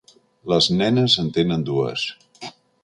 Les 0.53 0.69
nenes 0.79 1.19
en 1.25 1.31
tenen 1.37 1.69
dues. 1.71 2.09